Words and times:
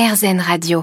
RZN 0.00 0.40
Radio. 0.40 0.80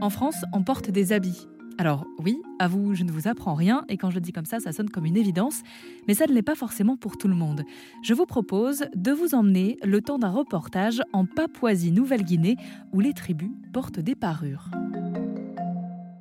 En 0.00 0.10
France, 0.10 0.36
on 0.52 0.62
porte 0.62 0.92
des 0.92 1.12
habits. 1.12 1.48
Alors 1.76 2.06
oui, 2.20 2.40
à 2.60 2.68
vous, 2.68 2.94
je 2.94 3.02
ne 3.02 3.10
vous 3.10 3.26
apprends 3.26 3.54
rien, 3.54 3.84
et 3.88 3.96
quand 3.96 4.10
je 4.10 4.20
dis 4.20 4.30
comme 4.30 4.44
ça, 4.44 4.60
ça 4.60 4.70
sonne 4.70 4.90
comme 4.90 5.06
une 5.06 5.16
évidence, 5.16 5.62
mais 6.06 6.14
ça 6.14 6.26
ne 6.28 6.32
l'est 6.32 6.42
pas 6.42 6.54
forcément 6.54 6.96
pour 6.96 7.18
tout 7.18 7.26
le 7.26 7.34
monde. 7.34 7.64
Je 8.04 8.14
vous 8.14 8.24
propose 8.24 8.84
de 8.94 9.10
vous 9.10 9.34
emmener 9.34 9.76
le 9.82 10.00
temps 10.02 10.20
d'un 10.20 10.30
reportage 10.30 11.02
en 11.12 11.26
Papouasie-Nouvelle-Guinée, 11.26 12.54
où 12.92 13.00
les 13.00 13.12
tribus 13.12 13.50
portent 13.72 13.98
des 13.98 14.14
parures. 14.14 14.70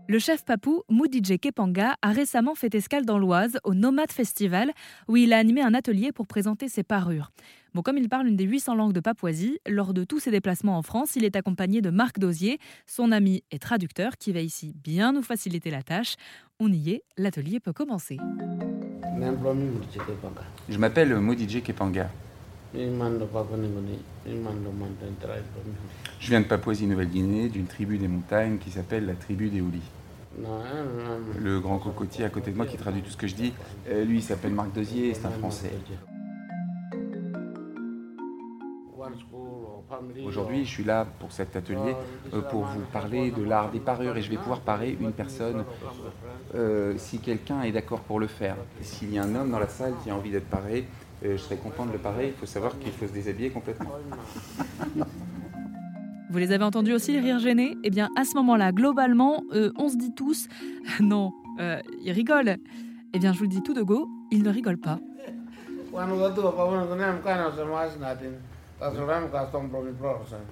Le 0.07 0.17
chef 0.17 0.43
papou 0.43 0.81
Moudidje 0.89 1.37
Kepanga 1.37 1.97
a 2.01 2.11
récemment 2.11 2.55
fait 2.55 2.73
escale 2.73 3.05
dans 3.05 3.19
l'Oise 3.19 3.59
au 3.63 3.75
Nomad 3.75 4.11
Festival 4.11 4.71
où 5.07 5.17
il 5.17 5.33
a 5.33 5.37
animé 5.37 5.61
un 5.61 5.75
atelier 5.75 6.11
pour 6.11 6.25
présenter 6.25 6.67
ses 6.67 6.83
parures. 6.83 7.31
Bon, 7.75 7.81
comme 7.81 7.97
il 7.97 8.07
parle 8.07 8.27
une 8.27 8.37
des 8.37 8.45
800 8.45 8.75
langues 8.75 8.93
de 8.93 9.01
Papouasie, 9.01 9.59
lors 9.67 9.93
de 9.93 10.05
tous 10.05 10.21
ses 10.21 10.31
déplacements 10.31 10.77
en 10.77 10.81
France, 10.81 11.17
il 11.17 11.25
est 11.25 11.35
accompagné 11.35 11.81
de 11.81 11.89
Marc 11.89 12.19
Dosier, 12.19 12.57
son 12.87 13.11
ami 13.11 13.43
et 13.51 13.59
traducteur, 13.59 14.13
qui 14.17 14.31
va 14.31 14.39
ici 14.39 14.73
bien 14.81 15.11
nous 15.11 15.21
faciliter 15.21 15.71
la 15.71 15.83
tâche. 15.83 16.15
On 16.61 16.71
y 16.71 16.91
est, 16.91 17.03
l'atelier 17.17 17.59
peut 17.59 17.73
commencer. 17.73 18.17
Je 20.69 20.77
m'appelle 20.77 21.17
Moudidje 21.17 21.61
Kepanga. 21.63 22.09
Je 22.73 22.79
viens 26.29 26.39
de 26.39 26.45
Papouasie-Nouvelle-Guinée, 26.45 27.49
d'une 27.49 27.67
tribu 27.67 27.97
des 27.97 28.07
montagnes 28.07 28.57
qui 28.57 28.71
s'appelle 28.71 29.05
la 29.05 29.15
tribu 29.15 29.49
des 29.49 29.59
Houlis. 29.59 29.91
Le 31.37 31.59
grand 31.59 31.79
cocotier 31.79 32.23
à 32.23 32.29
côté 32.29 32.51
de 32.51 32.55
moi 32.55 32.67
qui 32.67 32.77
traduit 32.77 33.01
tout 33.01 33.11
ce 33.11 33.17
que 33.17 33.27
je 33.27 33.35
dis, 33.35 33.51
euh, 33.89 34.05
lui 34.05 34.19
il 34.19 34.23
s'appelle 34.23 34.53
Marc 34.53 34.71
Dosier, 34.71 35.13
c'est 35.13 35.25
un 35.25 35.31
Français. 35.31 35.73
Aujourd'hui, 40.25 40.65
je 40.65 40.69
suis 40.69 40.83
là 40.83 41.05
pour 41.19 41.31
cet 41.31 41.55
atelier 41.55 41.95
euh, 42.33 42.41
pour 42.41 42.63
vous 42.63 42.81
parler 42.91 43.31
de 43.31 43.43
l'art 43.43 43.71
des 43.71 43.79
parures 43.79 44.17
et 44.17 44.21
je 44.21 44.29
vais 44.29 44.37
pouvoir 44.37 44.61
parer 44.61 44.97
une 44.99 45.11
personne 45.11 45.63
euh, 46.55 46.93
si 46.97 47.19
quelqu'un 47.19 47.61
est 47.61 47.71
d'accord 47.71 48.01
pour 48.01 48.19
le 48.19 48.27
faire. 48.27 48.55
S'il 48.81 49.13
y 49.13 49.19
a 49.19 49.23
un 49.23 49.35
homme 49.35 49.51
dans 49.51 49.59
la 49.59 49.67
salle 49.67 49.93
qui 50.03 50.09
a 50.09 50.15
envie 50.15 50.31
d'être 50.31 50.49
paré, 50.49 50.85
je 51.23 51.37
serais 51.37 51.57
content 51.57 51.85
de 51.85 51.91
le 51.91 51.97
parer. 51.97 52.27
Il 52.27 52.33
faut 52.33 52.45
savoir 52.45 52.77
qu'il 52.77 52.91
faut 52.91 53.07
se 53.07 53.13
déshabiller 53.13 53.49
complètement. 53.49 53.91
Vous 56.35 56.39
les 56.39 56.51
avez 56.51 56.65
entendus 56.65 56.91
aussi, 56.91 57.13
les 57.13 57.21
rires 57.21 57.39
gênés? 57.39 57.77
Eh 57.85 57.89
bien, 57.89 58.09
à 58.17 58.25
ce 58.25 58.35
moment-là, 58.35 58.73
globalement, 58.73 59.45
euh, 59.53 59.71
on 59.77 59.87
se 59.87 59.95
dit 59.95 60.13
tous 60.13 60.49
non, 60.99 61.31
euh, 61.61 61.79
ils 62.03 62.11
rigolent. 62.11 62.57
Eh 63.13 63.19
bien, 63.19 63.31
je 63.31 63.37
vous 63.37 63.45
le 63.45 63.49
dis 63.49 63.63
tout 63.63 63.73
de 63.73 63.81
go, 63.81 64.09
ils 64.31 64.43
ne 64.43 64.49
rigolent 64.49 64.77
pas. 64.77 64.99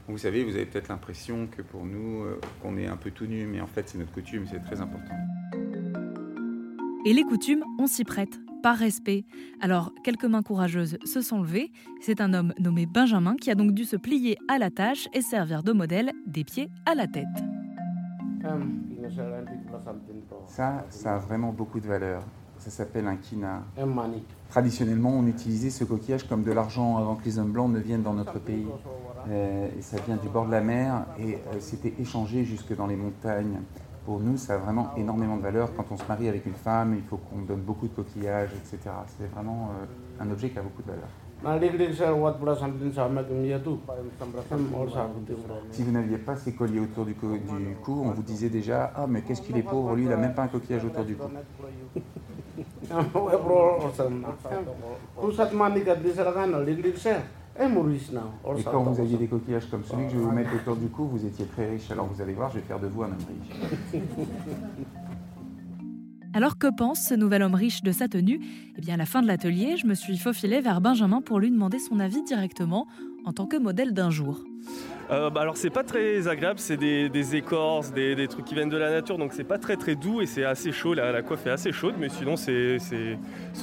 Vous 0.07 0.17
savez, 0.17 0.43
vous 0.43 0.55
avez 0.55 0.65
peut-être 0.65 0.87
l'impression 0.87 1.47
que 1.47 1.61
pour 1.61 1.85
nous, 1.85 2.23
euh, 2.23 2.39
qu'on 2.61 2.77
est 2.77 2.87
un 2.87 2.95
peu 2.95 3.11
tout 3.11 3.25
nu, 3.25 3.45
mais 3.45 3.59
en 3.59 3.67
fait, 3.67 3.89
c'est 3.89 3.97
notre 3.97 4.13
coutume, 4.13 4.45
c'est 4.49 4.63
très 4.63 4.79
important. 4.79 5.13
Et 7.05 7.13
les 7.13 7.23
coutumes, 7.23 7.63
on 7.79 7.87
s'y 7.87 8.05
prête 8.05 8.39
par 8.61 8.77
respect. 8.77 9.25
Alors, 9.59 9.91
quelques 10.05 10.23
mains 10.23 10.41
courageuses 10.41 10.97
se 11.03 11.19
sont 11.19 11.41
levées. 11.41 11.69
C'est 11.99 12.21
un 12.21 12.33
homme 12.33 12.53
nommé 12.59 12.85
Benjamin 12.85 13.35
qui 13.35 13.51
a 13.51 13.55
donc 13.55 13.73
dû 13.73 13.83
se 13.83 13.97
plier 13.97 14.37
à 14.47 14.57
la 14.57 14.69
tâche 14.69 15.09
et 15.13 15.21
servir 15.21 15.63
de 15.63 15.73
modèle 15.73 16.11
des 16.25 16.45
pieds 16.45 16.69
à 16.85 16.95
la 16.95 17.07
tête. 17.07 17.25
Ça, 20.47 20.85
ça 20.89 21.15
a 21.15 21.19
vraiment 21.19 21.51
beaucoup 21.51 21.81
de 21.81 21.87
valeur. 21.87 22.23
Ça 22.63 22.69
s'appelle 22.71 23.07
un 23.07 23.17
kina. 23.17 23.63
Traditionnellement, 24.49 25.09
on 25.09 25.27
utilisait 25.27 25.69
ce 25.69 25.83
coquillage 25.83 26.25
comme 26.29 26.43
de 26.43 26.51
l'argent 26.53 26.95
avant 26.95 27.15
que 27.15 27.25
les 27.25 27.37
hommes 27.37 27.51
blancs 27.51 27.69
ne 27.69 27.79
viennent 27.79 28.03
dans 28.03 28.13
notre 28.13 28.39
pays. 28.39 28.67
Euh, 29.29 29.67
et 29.77 29.81
ça 29.81 29.97
vient 30.07 30.15
du 30.15 30.29
bord 30.29 30.45
de 30.45 30.51
la 30.51 30.61
mer 30.61 31.05
et 31.19 31.33
euh, 31.35 31.57
c'était 31.59 31.93
échangé 31.99 32.45
jusque 32.45 32.73
dans 32.73 32.87
les 32.87 32.95
montagnes. 32.95 33.59
Pour 34.05 34.21
nous, 34.21 34.37
ça 34.37 34.53
a 34.53 34.57
vraiment 34.59 34.91
énormément 34.95 35.35
de 35.35 35.41
valeur. 35.41 35.75
Quand 35.75 35.85
on 35.91 35.97
se 35.97 36.05
marie 36.07 36.29
avec 36.29 36.45
une 36.45 36.53
femme, 36.53 36.95
il 36.95 37.03
faut 37.03 37.17
qu'on 37.17 37.41
donne 37.41 37.59
beaucoup 37.61 37.89
de 37.89 37.93
coquillages, 37.93 38.51
etc. 38.53 38.95
C'est 39.17 39.29
vraiment 39.29 39.71
euh, 39.81 40.23
un 40.23 40.31
objet 40.31 40.49
qui 40.49 40.57
a 40.57 40.61
beaucoup 40.61 40.83
de 40.83 40.87
valeur. 40.87 41.09
Si 45.71 45.83
vous 45.83 45.91
n'aviez 45.91 46.17
pas 46.17 46.37
ces 46.37 46.53
colliers 46.53 46.79
autour 46.79 47.03
du, 47.03 47.13
du 47.13 47.75
cou, 47.83 48.01
on 48.05 48.11
vous 48.11 48.23
disait 48.23 48.47
déjà 48.47 48.93
Ah, 48.95 49.05
mais 49.09 49.21
qu'est-ce 49.21 49.41
qu'il 49.41 49.57
est 49.57 49.63
pauvre, 49.63 49.93
lui, 49.95 50.03
il 50.03 50.09
n'a 50.09 50.15
même 50.15 50.33
pas 50.33 50.43
un 50.43 50.47
coquillage 50.47 50.85
autour 50.85 51.03
du 51.03 51.15
cou. 51.17 51.27
Et 58.57 58.63
quand 58.63 58.81
vous 58.83 58.99
aviez 58.99 59.17
des 59.17 59.27
coquillages 59.27 59.69
comme 59.69 59.83
celui 59.83 60.05
que 60.05 60.11
je 60.13 60.17
vais 60.17 60.23
vous 60.23 60.31
mettre 60.31 60.55
autour 60.55 60.75
du 60.75 60.87
cou, 60.87 61.05
vous 61.05 61.23
étiez 61.25 61.45
très 61.45 61.69
riche. 61.69 61.91
Alors 61.91 62.07
vous 62.07 62.21
allez 62.21 62.33
voir, 62.33 62.49
je 62.49 62.55
vais 62.55 62.61
faire 62.61 62.79
de 62.79 62.87
vous 62.87 63.03
un 63.03 63.07
homme 63.07 63.15
riche. 63.93 64.01
Alors 66.35 66.57
que 66.57 66.67
pense 66.75 67.09
ce 67.09 67.13
nouvel 67.13 67.43
homme 67.43 67.53
riche 67.53 67.83
de 67.83 67.91
sa 67.91 68.07
tenue? 68.07 68.39
Eh 68.75 68.81
bien, 68.81 68.95
à 68.95 68.97
la 68.97 69.05
fin 69.05 69.21
de 69.21 69.27
l'atelier, 69.27 69.77
je 69.77 69.85
me 69.85 69.93
suis 69.93 70.17
faufilée 70.17 70.61
vers 70.61 70.81
Benjamin 70.81 71.21
pour 71.21 71.39
lui 71.39 71.51
demander 71.51 71.77
son 71.77 71.99
avis 71.99 72.23
directement 72.23 72.87
en 73.23 73.33
tant 73.33 73.45
que 73.45 73.55
modèle 73.55 73.93
d'un 73.93 74.09
jour. 74.09 74.43
Euh, 75.11 75.29
bah 75.29 75.41
alors 75.41 75.57
c'est 75.57 75.69
pas 75.69 75.83
très 75.83 76.27
agréable, 76.27 76.59
c'est 76.59 76.77
des, 76.77 77.35
écorces, 77.35 77.91
des, 77.93 78.27
trucs 78.27 78.45
qui 78.45 78.55
viennent 78.55 78.69
de 78.69 78.77
la 78.77 78.89
nature, 78.89 79.17
donc 79.17 79.33
c'est 79.33 79.43
pas 79.43 79.57
très 79.57 79.75
très 79.75 79.95
doux 79.95 80.21
et 80.21 80.25
c'est 80.25 80.45
assez 80.45 80.71
chaud, 80.71 80.93
la, 80.93 81.11
la, 81.11 81.21
coiffe 81.21 81.45
est 81.45 81.51
assez 81.51 81.71
chaude, 81.71 81.95
mais 81.99 82.09
sinon 82.09 82.35
c'est 82.35 82.79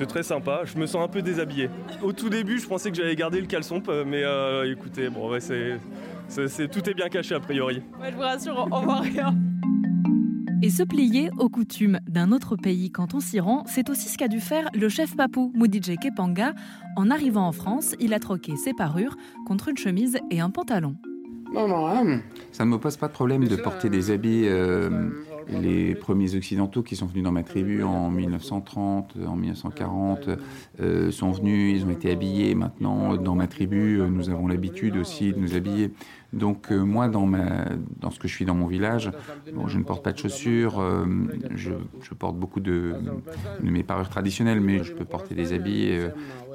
très 0.06 0.22
sympa. 0.22 0.62
Je 0.64 0.78
me 0.78 0.86
sens 0.86 1.02
un 1.02 1.08
peu 1.08 1.22
déshabillé. 1.22 1.70
Au 2.02 2.12
tout 2.12 2.28
début 2.28 2.58
je 2.58 2.66
pensais 2.66 2.90
que 2.90 2.96
j'allais 2.96 3.16
garder 3.16 3.40
le 3.40 3.46
caleçon, 3.46 3.82
mais 4.06 4.22
euh, 4.22 4.70
écoutez, 4.70 5.08
bon 5.08 5.30
ouais, 5.30 5.40
c'est 5.40 6.68
tout 6.68 6.88
est 6.88 6.94
bien 6.94 7.08
caché 7.08 7.34
a 7.34 7.40
priori. 7.40 7.82
Ouais, 8.00 8.10
je 8.10 8.16
vous 8.16 8.22
rassure, 8.22 8.68
on 8.70 8.80
voit 8.80 9.00
rien. 9.00 9.34
Et 10.62 10.68
se 10.68 10.82
plier 10.82 11.30
aux 11.38 11.48
coutumes 11.48 12.00
d'un 12.06 12.32
autre 12.32 12.54
pays 12.54 12.90
quand 12.90 13.14
on 13.14 13.20
s'y 13.20 13.40
rend, 13.40 13.64
c'est 13.66 13.88
aussi 13.88 14.10
ce 14.10 14.18
qu'a 14.18 14.28
dû 14.28 14.40
faire 14.40 14.68
le 14.74 14.90
chef 14.90 15.16
papou 15.16 15.50
Moudidje 15.54 15.96
Kepanga. 15.98 16.52
En 16.96 17.10
arrivant 17.10 17.46
en 17.46 17.52
France, 17.52 17.94
il 17.98 18.12
a 18.12 18.18
troqué 18.18 18.56
ses 18.56 18.74
parures 18.74 19.16
contre 19.46 19.68
une 19.68 19.78
chemise 19.78 20.18
et 20.30 20.40
un 20.40 20.50
pantalon. 20.50 20.96
Non, 21.54 21.66
non, 21.66 21.86
hein. 21.86 22.20
Ça 22.52 22.66
ne 22.66 22.70
me 22.70 22.78
pose 22.78 22.98
pas 22.98 23.08
de 23.08 23.12
problème 23.12 23.48
de 23.48 23.56
porter 23.56 23.88
des 23.88 24.10
habits. 24.10 24.46
Euh, 24.46 25.10
les 25.50 25.94
premiers 25.94 26.34
occidentaux 26.34 26.82
qui 26.82 26.96
sont 26.96 27.06
venus 27.06 27.24
dans 27.24 27.32
ma 27.32 27.42
tribu 27.42 27.82
en 27.82 28.10
1930, 28.10 29.16
en 29.26 29.36
1940, 29.36 30.28
euh, 30.80 31.10
sont 31.10 31.32
venus, 31.32 31.80
ils 31.80 31.86
ont 31.86 31.90
été 31.90 32.10
habillés. 32.10 32.54
Maintenant, 32.54 33.16
dans 33.16 33.34
ma 33.34 33.46
tribu, 33.46 34.00
nous 34.10 34.30
avons 34.30 34.46
l'habitude 34.46 34.96
aussi 34.96 35.32
de 35.32 35.38
nous 35.38 35.54
habiller. 35.54 35.92
Donc 36.32 36.70
euh, 36.70 36.78
moi, 36.78 37.08
dans, 37.08 37.26
ce 38.10 38.20
que 38.20 38.28
je 38.28 38.34
suis 38.34 38.44
dans 38.44 38.54
mon 38.54 38.66
village, 38.66 39.10
bon, 39.52 39.66
je 39.66 39.78
ne 39.78 39.82
porte 39.82 40.04
pas 40.04 40.12
de 40.12 40.18
chaussures, 40.18 40.78
euh, 40.78 41.04
je, 41.56 41.72
porte 42.14 42.36
beaucoup 42.36 42.60
de, 42.60 42.94
mes 43.62 43.82
parures 43.82 44.08
traditionnelles, 44.08 44.60
mais 44.60 44.84
je 44.84 44.92
peux 44.92 45.04
porter 45.04 45.34
des 45.34 45.52
habits. 45.52 45.86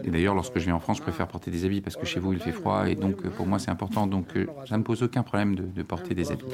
et 0.03 0.09
d'ailleurs, 0.09 0.33
lorsque 0.33 0.59
je 0.59 0.65
viens 0.65 0.75
en 0.75 0.79
France, 0.79 0.97
je 0.97 1.01
préfère 1.01 1.27
porter 1.27 1.51
des 1.51 1.65
habits 1.65 1.81
parce 1.81 1.97
que 1.97 2.05
chez 2.05 2.21
vous, 2.21 2.31
il 2.31 2.39
fait 2.39 2.53
froid, 2.53 2.87
et 2.87 2.95
donc 2.95 3.27
pour 3.29 3.47
moi, 3.47 3.59
c'est 3.59 3.71
important. 3.71 4.07
Donc 4.07 4.27
ça 4.65 4.77
ne 4.77 4.83
pose 4.83 5.03
aucun 5.03 5.23
problème 5.23 5.55
de 5.55 5.83
porter 5.83 6.15
des 6.15 6.31
habits. 6.31 6.45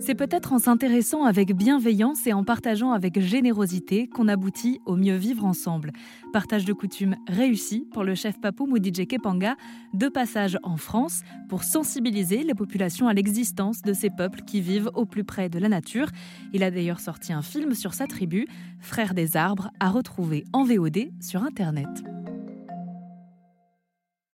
C'est 0.00 0.14
peut-être 0.14 0.54
en 0.54 0.58
s'intéressant 0.58 1.24
avec 1.24 1.54
bienveillance 1.54 2.26
et 2.26 2.32
en 2.32 2.42
partageant 2.42 2.92
avec 2.92 3.20
générosité 3.20 4.08
qu'on 4.08 4.28
aboutit 4.28 4.80
au 4.86 4.96
mieux 4.96 5.14
vivre 5.14 5.44
ensemble. 5.44 5.92
Partage 6.32 6.64
de 6.64 6.72
coutumes 6.72 7.16
réussi 7.28 7.86
pour 7.92 8.02
le 8.02 8.14
chef 8.14 8.40
papou 8.40 8.66
Moudidje 8.66 9.06
Kepanga, 9.06 9.56
de 9.92 10.08
passage 10.08 10.58
en 10.62 10.78
France 10.78 11.20
pour 11.50 11.64
sensibiliser 11.64 12.44
les 12.44 12.54
populations 12.54 13.08
à 13.08 13.12
l'existence 13.12 13.82
de 13.82 13.92
ces 13.92 14.08
peuples 14.08 14.40
qui 14.46 14.62
vivent 14.62 14.90
au 14.94 15.04
plus 15.04 15.24
près 15.24 15.50
de 15.50 15.58
la 15.58 15.68
nature. 15.68 16.08
Il 16.54 16.62
a 16.62 16.70
d'ailleurs 16.70 17.00
sorti 17.00 17.34
un 17.34 17.42
film 17.42 17.74
sur 17.74 17.92
sa 17.92 18.06
tribu, 18.06 18.46
Frères 18.78 19.12
des 19.12 19.36
arbres, 19.36 19.70
à 19.80 19.90
retrouver 19.90 20.44
en 20.54 20.64
VOD 20.64 21.10
sur 21.20 21.42
Internet. 21.42 22.09